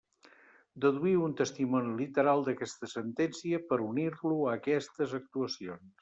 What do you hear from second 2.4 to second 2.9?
d'aquesta